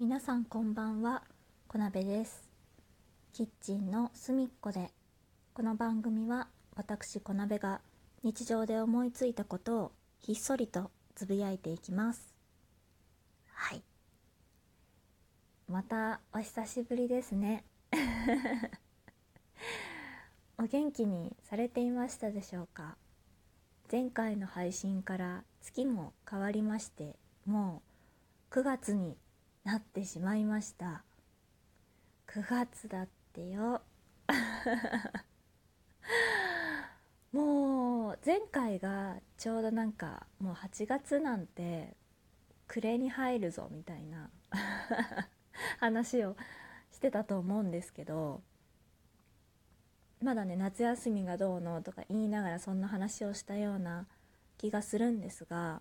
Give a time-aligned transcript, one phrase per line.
[0.00, 1.24] 皆さんこんばんは
[1.68, 2.48] 小鍋です。
[3.34, 4.90] キッチンの隅っこで
[5.52, 7.82] この番組は私小鍋が
[8.22, 12.34] 日常で思いついたことをひっそりとつぶやいていきます。
[13.52, 13.82] はい。
[15.68, 17.66] またお久しぶりですね。
[20.56, 22.96] お元気にされていましたでしょうか？
[23.92, 27.82] 前回の配信から月も変わりましても
[28.50, 29.18] う9月に
[29.70, 31.04] なってしまいました。
[32.26, 33.80] 9月だってよ。
[37.30, 41.96] もう前回がちょうどなんかもう8月なんて
[42.66, 44.28] 暮れに入るぞみたいな
[45.78, 46.36] 話を
[46.90, 48.42] してたと思うんですけど
[50.20, 54.08] まだね夏休みがどうのとか言いながらそんな話をしたような
[54.58, 55.80] 気がするんですが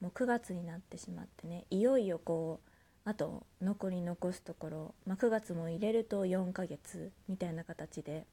[0.00, 2.67] もう9月になってしまってねいよいよこう
[3.08, 8.26] あと残り残すところ、まあ、9月も入れると4ヶ月みたいな形で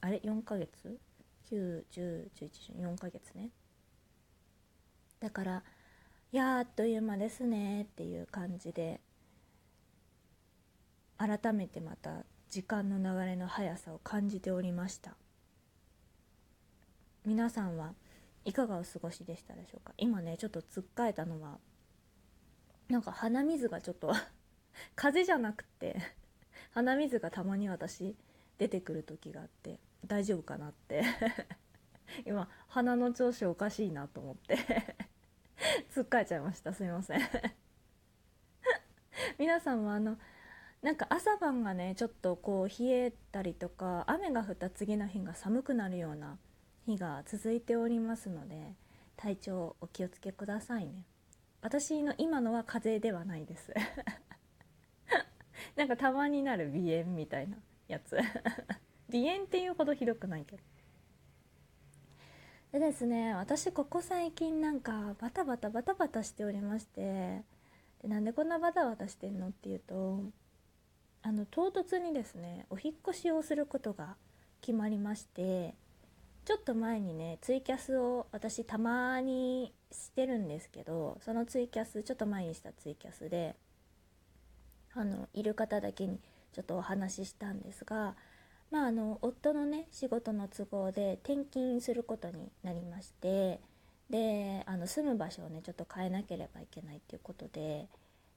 [0.00, 0.98] あれ？4ヶ月
[1.52, 3.50] ?9101114 ヶ月ね。
[5.20, 5.62] だから
[6.32, 9.00] いやあっという間ですねっていう感じで
[11.16, 15.14] 改めてまた時間の流れの速さを感じておりました。
[17.24, 17.94] 皆さんは
[18.44, 19.92] いかがお過ごしでしたでしょうか？
[19.96, 21.60] 今ねちょっとつっかえたのは
[22.88, 24.12] なんか鼻水がちょっと
[24.96, 25.96] 風邪じゃなくて
[26.72, 28.16] 鼻水がたまに私
[28.58, 31.02] 出てくる時があって大丈夫かなって。
[32.24, 34.56] 今鼻の調子おかしいなと思って
[35.90, 36.72] つっかえちゃいました。
[36.72, 37.20] すいません。
[39.38, 40.18] 皆さんもあの
[40.82, 46.38] なんか朝晩がねちょっとこう冷えたりとか雨が降った次の日が寒くなるような
[46.86, 48.74] 日が続いておりますので
[49.16, 51.04] 体調お気をつけくださいね。
[51.60, 53.72] 私の今のは風邪ではないです。
[55.76, 57.56] なんかたまになる鼻炎みたいな
[57.88, 58.16] やつ。
[59.10, 60.62] 鼻炎っていうほどひどくないけど。
[62.72, 67.42] でですね私ここ最近なんかバタバタバタバタしておりまして
[68.02, 70.20] でなんでこんなバタバタしてんのっていうと
[71.22, 74.16] あの唐突にですねお引越しをすることが
[74.60, 75.74] 決まりまして
[76.48, 83.54] ちょっと前にねツイキャスを私たまにしてるんですけどそのツイキャスちょっと前にしたツイキャスで
[84.94, 86.18] あのいる方だけに
[86.54, 88.14] ちょっとお話ししたんですが
[88.70, 93.60] まああの夫のね仕事の都合で転勤することになりまして
[94.08, 97.88] であの住む場所をねちょっと変えなければいけないっていうことで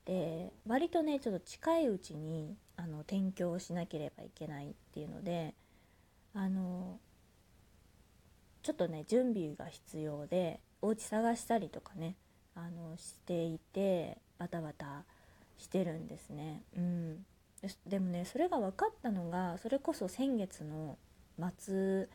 [0.04, 5.54] で割とねちょっと近いうちにあの転居をしなければいけないっていうので
[6.34, 7.00] あの
[8.64, 12.16] ちょっとね準備が必要でお家探したりとかね
[12.56, 15.04] あのしていてバタバタ
[15.58, 16.64] してるんですね。
[16.76, 17.26] うん、
[17.86, 20.98] でもねそれが分かったのがそれこそ先月の
[21.58, 22.08] 末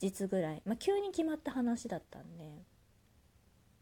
[0.00, 2.64] 日ぐらい、まあ、急に決まった話だったんで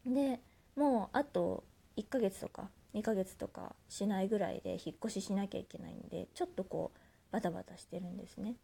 [0.06, 0.40] で
[0.76, 1.64] もうあと
[1.96, 6.98] 1ヶ月とか2ヶ月とかしないぐらいで引っ越ししなきゃいけないんでちょっとこう
[7.32, 8.54] バタバタしてるんですね。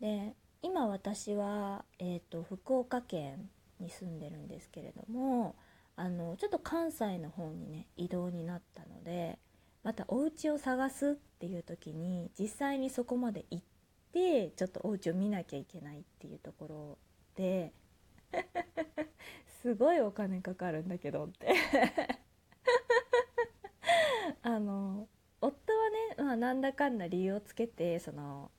[0.00, 3.48] で今私は、えーと、福岡県
[3.80, 5.56] に住んでるんですけれども
[5.96, 9.38] あのちょっと関西の方にね移動になったので
[9.82, 13.64] またお家を探すっていう時に実際にそこまで行っ
[14.12, 16.98] てちょっとお家を見なきゃいけないっていうところ
[17.36, 17.72] で
[19.62, 21.54] すごいお金かかるんだけどって。
[24.42, 25.08] あの
[25.40, 28.50] 夫はね、まあ、なんだかんだ理由をつけてその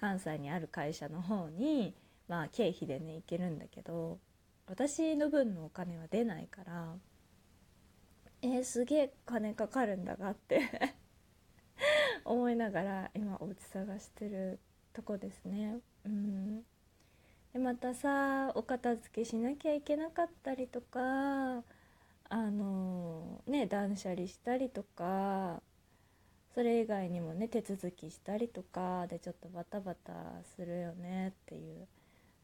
[0.00, 1.94] 関西にある会社の方に
[2.26, 4.18] まあ経費でね行けるんだけど
[4.66, 6.94] 私の分のお金は出ないから
[8.42, 10.62] えー、すげえ金かかるんだがって
[12.24, 14.58] 思いながら今お家探してる
[14.94, 15.80] とこですね。
[16.06, 16.64] うん
[17.52, 21.62] でまたさお片付けしなきゃいけなかったりとか
[22.28, 25.60] あのね断捨離したりとか
[26.54, 30.12] それ以外にもね手続きしたりとかでちょっとバタバタ
[30.56, 31.86] するよねっていう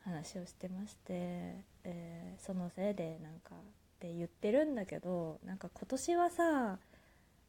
[0.04, 6.78] 話をしてましてでそのせいでなんかって言ってるんだけどなんか今年はさ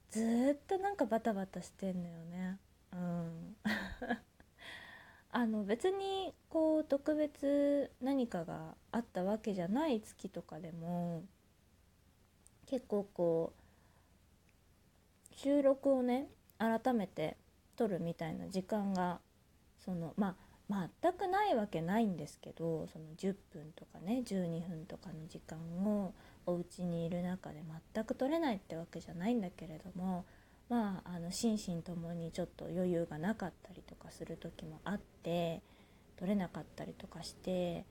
[0.10, 2.58] ずっとなんかバタバタしてんのよね。
[2.94, 3.56] うん。
[5.30, 11.24] あの別にこう特別何かがあったわけじゃない月とかでも
[12.66, 13.54] 結構こ
[15.32, 17.38] う収録をね改めて
[17.76, 19.20] 撮るみたいな時間が
[19.84, 20.36] そのま
[20.70, 26.14] あ全くないわけないんですけどその10分とかね12分とかの時間を
[26.46, 27.64] お家にいる中で
[27.94, 30.26] 全く取れないってわけじゃないんだけれども
[30.70, 35.62] まああの心身ともにちょっと余裕がなかったりとかする時もあって
[36.18, 37.86] 取れなかったりとかして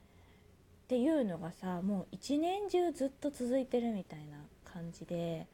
[0.85, 5.47] っていうのがさもう一年中ずっと続いてるみたいな感じで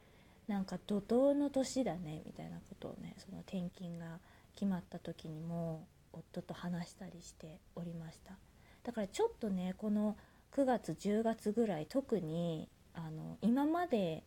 [0.48, 4.18] なんか怒涛の年だねみたいなことをねその転勤が
[4.54, 8.34] 決まった時にも夫と話したりしておりました。
[8.82, 10.16] だからちょっとねこの
[10.52, 14.22] 9月10月ぐらい特にあの今まで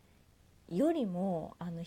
[0.68, 1.84] よりもあの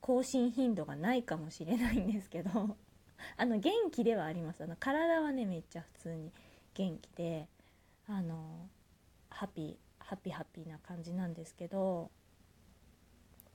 [0.00, 2.76] 更新頻度がないかもしれないんですけど
[3.36, 4.62] あの元気ではあります。
[4.62, 6.32] あの体はねめっちゃ普通に
[6.74, 7.48] 元気で
[8.06, 8.68] あの
[9.28, 12.10] ハッピーハッピーハッピーな感じなんですけど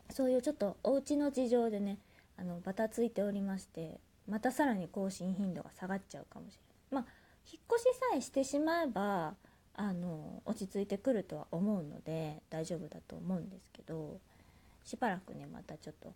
[0.10, 1.98] そういうちょっとお家の事情でね
[2.38, 6.54] あのバタついておりましてまたさらに更新頻度が下がっちゃうかもし
[6.92, 7.06] れない。
[7.06, 9.36] まあ引っ越しさえしてしまえば
[9.76, 14.20] あの落ち着いてくるとは思うので大丈夫だと思うんですけど
[14.84, 16.14] しばらくねまたちょっと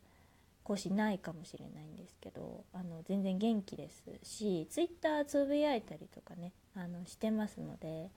[0.63, 8.09] 更新ないかもしれないんですけどあの全然元気ですし Twitter つぶやいたりとかねあのしてますので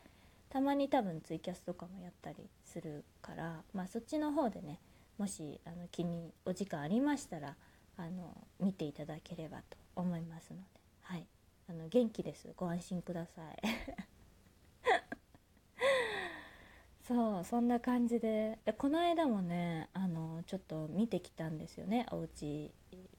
[0.51, 4.79] たまに多分ツイキャスとかもやったりするからまあそっちの方でね
[5.19, 7.57] もしあの気にお時間ありましたら
[7.97, 10.63] あの見ていただければと思いますので。
[11.03, 11.27] はい。
[11.69, 12.49] あの元気です。
[12.57, 13.57] ご安心ください。
[17.07, 18.59] そうそんな感じで。
[18.65, 22.07] でこの間もねあのちょっと見てきたんですよね。
[22.11, 22.73] お家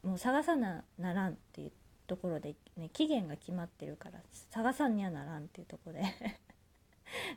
[0.04, 1.72] もう探さなならんっていう
[2.08, 4.20] ところで、ね、期限が決まってるから
[4.50, 6.04] 探さんにはならんっていうところで。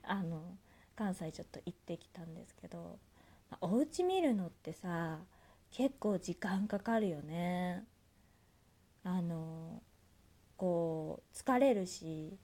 [0.03, 0.57] あの
[0.95, 2.99] 関西ちょっと行ってきたんですけど。
[3.61, 5.19] お家見るのってさ
[5.71, 7.85] 結構時間かかるよね。
[9.05, 9.83] あの
[10.57, 12.37] こう疲れるし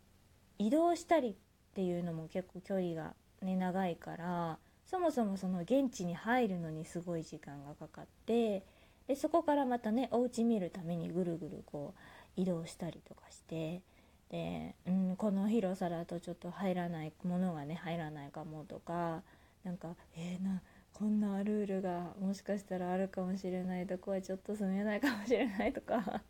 [0.58, 1.34] 移動したりっ
[1.74, 8.62] ていうのも結構距離がね長いからそもそもその現地に入るのにすごい時間がかかって
[9.08, 13.82] でそこからまたねお家見るためにぐるぐるこう移動したりとかして
[14.30, 19.22] で、うん、この広さだとちょっと入らないものがね入らないかもとか
[19.64, 20.62] なんかえー、な
[21.02, 26.22] こんなルールがもしかしたらあるかもしれないとこはちょっと住めないかもしれないとか。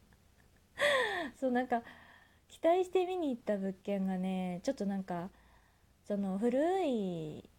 [1.39, 1.83] そうなんか
[2.49, 5.29] 期待して見に行った物件がねちょっとなんか
[6.05, 7.51] その古い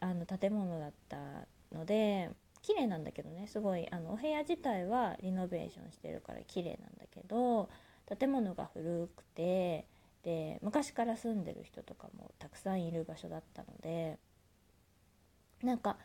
[0.00, 2.30] あの建物だったので
[2.62, 7.68] 綺麗なんだけどねすごいあのお部屋自体はリノベーションしてるから綺麗なんだけど
[8.18, 9.86] 建物が古くて
[10.22, 14.18] で昔から住んでる人とかもたくさんいる場所だったので
[15.62, 15.98] なんか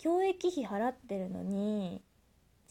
[0.00, 2.00] 教育費払ってるのに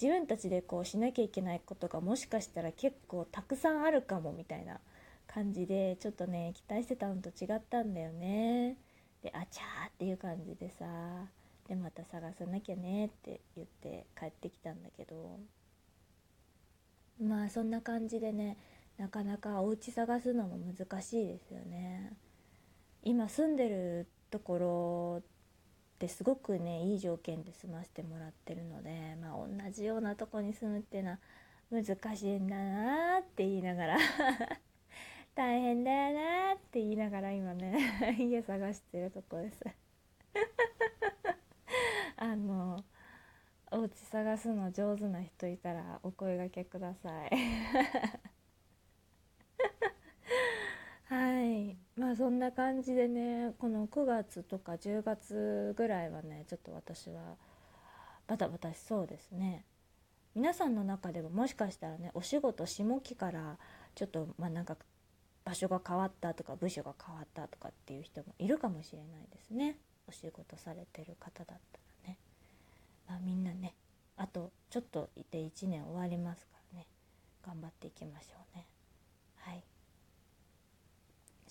[0.02, 4.80] 自分たちでこうしなきゃいけないことがもしかしたら結構たくさんあるかもみたいな
[5.28, 8.78] 感じでちょっとね期待してたのと違ったんだよね。
[9.22, 10.86] であちゃーっていう感じでさ
[11.68, 15.38] でまた探さなきゃねって言って帰ってきたんだけど。
[17.22, 18.58] まあそんな感じでね
[18.98, 22.12] なかなかお家探すのも難しいですよね。
[23.04, 25.22] 今住んでるところ
[26.00, 31.20] ってすごくねいい条件で住ませてもらってるのでまあ同じようなとこに住むっていうのは
[31.70, 31.84] 難
[32.16, 33.98] しいんだなって言いながら
[35.36, 37.78] 大変だよなって言いながら今ね
[38.18, 39.62] 家探してるとこです。
[42.16, 42.86] あの
[43.72, 47.30] お家探すの上手な人いたらお声がけください
[51.04, 51.78] はい
[52.10, 57.36] まあそんな感じでねこの9月とか10月ぐらいはねちょっと私は
[58.26, 59.64] バタバタしそうですね。
[60.34, 63.60] 皆さんの中でももしかしたらねお仕事下期から
[63.94, 64.76] ちょっとまあなんか
[65.46, 69.78] 場所が変わったとか部署が変わったとかっていう人もいるかもしれないですね。
[70.08, 72.18] お仕事されてる方だったらね、
[73.08, 73.76] まあ、みんなね
[74.18, 76.88] あとちょっといて1年終わりますからね。
[77.46, 78.66] 頑張っていきましょうね。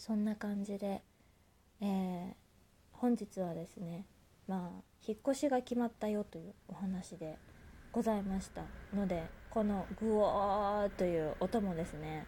[0.09, 1.03] そんな感じで、
[1.83, 2.33] えー、
[2.93, 4.07] 本日はですね
[4.47, 7.37] まあ引っ越しが決まったよというお話で
[7.93, 8.63] ございました
[8.97, 12.27] のでこのグオーという音もですね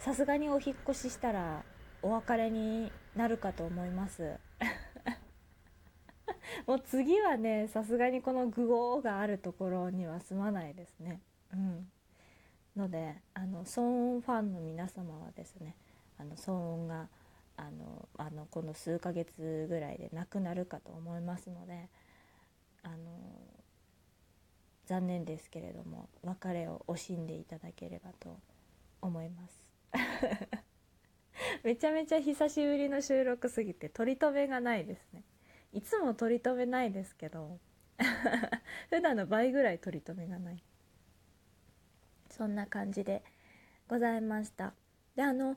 [0.00, 1.62] さすがにお引っ越ししたら
[2.02, 4.40] お別れになるかと思います。
[6.66, 11.20] もう次はねさすがにこのグオーがあるところには住まないですね。
[11.52, 11.88] うん。
[12.76, 15.76] のであの騒音ファンの皆様はですね
[16.18, 17.08] あの騒音が
[17.56, 21.88] あのあのこの数ヶ月ぐらいでなくなるかと思いますので
[22.82, 22.96] あの
[24.86, 28.38] 残念ですけれども別れを惜しんでいただければと
[29.00, 29.68] 思います。
[31.62, 35.24] めちゃめちゃ久しぶりの収録すぎて取り留めがないですね。
[35.72, 37.58] いつも取り留めないですけど
[38.90, 40.62] 普段の倍ぐらい取り留めがない。
[42.30, 43.22] そんな感じで
[43.88, 44.74] ございました。
[45.14, 45.56] であの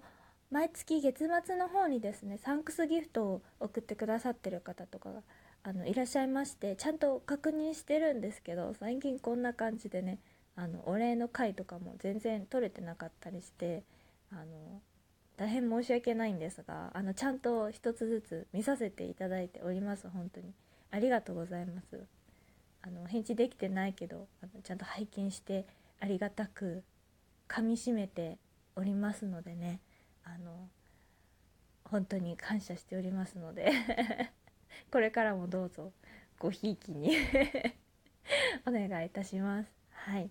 [0.49, 5.21] 毎月月末の方にですねサンクスギフトを送ってくださってる方とかが
[5.63, 10.19] あのいらっしゃいましてちゃんと確認してるんですけど最近こんな感じでね
[10.55, 13.83] あのお礼の会とかも全然取れてなかったりして
[14.31, 14.81] あの
[15.35, 20.53] 大変申し訳ないんですがあのちゃんと一つずつ見させていただいております本当に。
[20.89, 22.05] ありがとうございます。
[22.81, 25.65] あの返事できてないけどあのちゃんと拝見して
[25.99, 26.83] ありがたく
[27.49, 28.37] 噛みしめて
[28.75, 29.79] おりますのでね。
[30.27, 30.69] あの
[31.86, 33.72] 本当に感謝しておりますので
[34.91, 35.93] これからもどうぞ
[36.38, 37.15] ごひいきに
[38.67, 39.72] お願いいたします。
[39.91, 40.29] はい。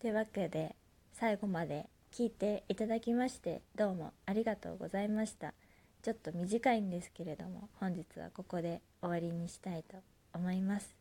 [0.00, 0.74] というわけで
[1.12, 5.54] 最後まで聞いていただきましてどうもありがとうございました。
[6.02, 9.96] ちょっと短いんですけれども本日はここで終わりにしたいと
[10.32, 10.96] 思います、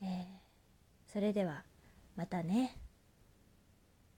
[0.00, 1.64] えー、それでは
[2.14, 2.85] またね。